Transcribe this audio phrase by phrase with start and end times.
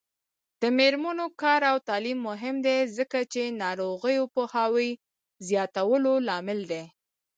[0.61, 4.91] د میرمنو کار او تعلیم مهم دی ځکه چې ناروغیو پوهاوي
[5.47, 6.83] زیاتولو لامل دی.